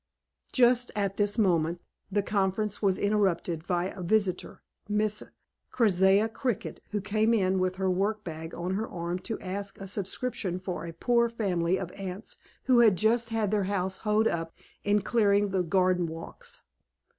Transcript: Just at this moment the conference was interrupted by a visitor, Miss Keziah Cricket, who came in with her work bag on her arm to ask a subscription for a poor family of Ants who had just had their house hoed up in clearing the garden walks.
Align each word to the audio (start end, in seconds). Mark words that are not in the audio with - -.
Just 0.51 0.91
at 0.95 1.17
this 1.17 1.37
moment 1.37 1.79
the 2.11 2.23
conference 2.23 2.81
was 2.81 2.97
interrupted 2.97 3.67
by 3.67 3.85
a 3.89 4.01
visitor, 4.01 4.63
Miss 4.89 5.21
Keziah 5.71 6.27
Cricket, 6.27 6.81
who 6.89 6.99
came 7.01 7.35
in 7.35 7.59
with 7.59 7.75
her 7.75 7.87
work 7.87 8.23
bag 8.23 8.55
on 8.55 8.73
her 8.73 8.89
arm 8.89 9.19
to 9.19 9.39
ask 9.41 9.79
a 9.79 9.87
subscription 9.87 10.59
for 10.59 10.87
a 10.87 10.91
poor 10.91 11.29
family 11.29 11.77
of 11.77 11.91
Ants 11.91 12.37
who 12.63 12.79
had 12.79 12.95
just 12.95 13.29
had 13.29 13.51
their 13.51 13.65
house 13.65 13.97
hoed 13.99 14.27
up 14.27 14.55
in 14.83 15.03
clearing 15.03 15.49
the 15.49 15.61
garden 15.61 16.07
walks. 16.07 16.63